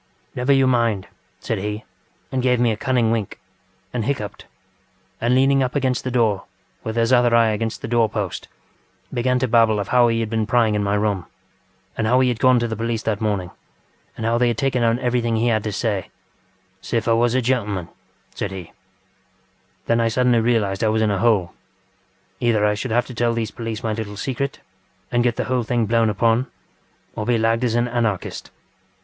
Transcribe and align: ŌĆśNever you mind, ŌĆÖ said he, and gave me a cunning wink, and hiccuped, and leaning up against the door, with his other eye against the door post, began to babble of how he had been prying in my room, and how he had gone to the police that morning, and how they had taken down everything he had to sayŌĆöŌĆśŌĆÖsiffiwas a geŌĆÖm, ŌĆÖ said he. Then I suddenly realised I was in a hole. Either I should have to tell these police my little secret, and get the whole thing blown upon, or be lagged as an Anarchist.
ŌĆśNever 0.35 0.57
you 0.57 0.65
mind, 0.65 1.03
ŌĆÖ 1.05 1.45
said 1.45 1.57
he, 1.59 1.83
and 2.31 2.41
gave 2.41 2.59
me 2.59 2.71
a 2.71 2.75
cunning 2.75 3.11
wink, 3.11 3.39
and 3.93 4.03
hiccuped, 4.03 4.45
and 5.21 5.35
leaning 5.35 5.61
up 5.61 5.75
against 5.75 6.03
the 6.03 6.09
door, 6.09 6.45
with 6.83 6.95
his 6.95 7.13
other 7.13 7.35
eye 7.35 7.49
against 7.49 7.83
the 7.83 7.87
door 7.87 8.09
post, 8.09 8.47
began 9.13 9.37
to 9.37 9.47
babble 9.47 9.79
of 9.79 9.89
how 9.89 10.07
he 10.07 10.19
had 10.19 10.27
been 10.27 10.47
prying 10.47 10.73
in 10.73 10.83
my 10.83 10.95
room, 10.95 11.27
and 11.95 12.07
how 12.07 12.19
he 12.19 12.29
had 12.29 12.39
gone 12.39 12.57
to 12.57 12.67
the 12.67 12.75
police 12.75 13.03
that 13.03 13.21
morning, 13.21 13.51
and 14.17 14.25
how 14.25 14.39
they 14.39 14.47
had 14.47 14.57
taken 14.57 14.81
down 14.81 14.97
everything 14.97 15.35
he 15.35 15.49
had 15.49 15.61
to 15.63 15.69
sayŌĆöŌĆśŌĆÖsiffiwas 15.69 17.35
a 17.35 17.41
geŌĆÖm, 17.43 17.67
ŌĆÖ 17.67 17.87
said 18.33 18.49
he. 18.49 18.71
Then 19.85 20.01
I 20.01 20.07
suddenly 20.07 20.39
realised 20.39 20.83
I 20.83 20.87
was 20.87 21.03
in 21.03 21.11
a 21.11 21.19
hole. 21.19 21.53
Either 22.39 22.65
I 22.65 22.73
should 22.73 22.89
have 22.89 23.05
to 23.05 23.13
tell 23.13 23.33
these 23.35 23.51
police 23.51 23.83
my 23.83 23.93
little 23.93 24.17
secret, 24.17 24.61
and 25.11 25.23
get 25.23 25.35
the 25.35 25.43
whole 25.45 25.61
thing 25.61 25.85
blown 25.85 26.09
upon, 26.09 26.47
or 27.15 27.23
be 27.27 27.37
lagged 27.37 27.63
as 27.63 27.75
an 27.75 27.87
Anarchist. 27.87 28.49